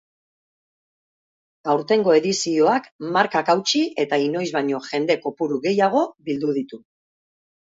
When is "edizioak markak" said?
2.19-3.51